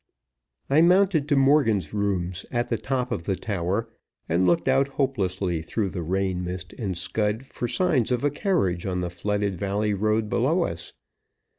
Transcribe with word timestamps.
I 0.67 0.81
mounted 0.81 1.29
to 1.29 1.35
Morgan's 1.35 1.93
rooms 1.93 2.43
at 2.49 2.69
the 2.69 2.77
top 2.79 3.11
of 3.11 3.25
the 3.25 3.35
tower, 3.35 3.87
and 4.27 4.47
looked 4.47 4.67
out 4.67 4.87
hopelessly 4.87 5.61
through 5.61 5.89
rain 5.91 6.43
mist 6.43 6.73
and 6.73 6.97
scud 6.97 7.45
for 7.45 7.67
signs 7.67 8.11
of 8.11 8.23
a 8.23 8.31
carriage 8.31 8.87
on 8.87 9.01
the 9.01 9.11
flooded 9.11 9.59
valley 9.59 9.93
road 9.93 10.27
below 10.27 10.63
us. 10.63 10.93